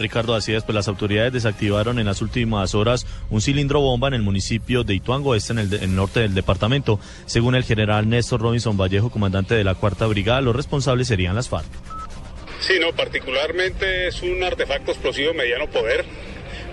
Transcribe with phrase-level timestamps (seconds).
[0.00, 4.14] Ricardo, así es, pues las autoridades desactivaron en las últimas horas un cilindro bomba en
[4.14, 6.98] el municipio de Ituango, este en el, de- norte del departamento.
[7.26, 11.48] Según el general Néstor Robinson Vallejo, comandante de la Cuarta Brigada, los responsables serían las
[11.48, 11.66] FARC.
[12.60, 16.04] Sí, no, particularmente es un artefacto explosivo mediano poder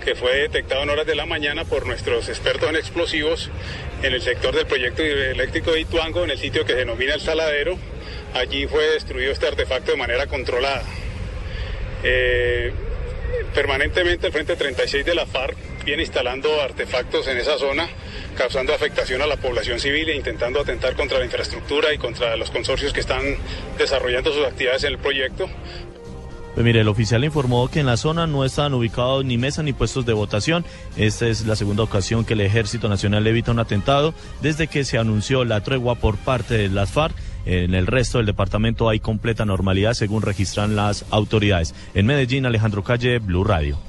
[0.04, 3.50] que fue detectado en horas de la mañana por nuestros expertos en explosivos
[4.02, 7.20] en el sector del proyecto eléctrico de Ituango, en el sitio que se denomina el
[7.20, 7.76] saladero.
[8.34, 10.82] Allí fue destruido este artefacto de manera controlada.
[12.04, 12.67] Eh,
[13.54, 17.88] permanentemente el Frente 36 de la FARC viene instalando artefactos en esa zona,
[18.36, 22.50] causando afectación a la población civil e intentando atentar contra la infraestructura y contra los
[22.50, 23.22] consorcios que están
[23.78, 25.48] desarrollando sus actividades en el proyecto.
[26.58, 29.72] Pues mire, el oficial informó que en la zona no estaban ubicados ni mesas ni
[29.72, 30.64] puestos de votación.
[30.96, 34.12] Esta es la segunda ocasión que el Ejército Nacional evita un atentado
[34.42, 37.14] desde que se anunció la tregua por parte de las FARC.
[37.46, 41.74] En el resto del departamento hay completa normalidad según registran las autoridades.
[41.94, 43.87] En Medellín, Alejandro Calle, Blue Radio.